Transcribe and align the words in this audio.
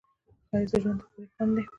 ښایست 0.49 0.73
د 0.79 0.81
ژوند 0.83 1.01
ښکلی 1.03 1.25
خوند 1.33 1.51
دی 1.55 1.63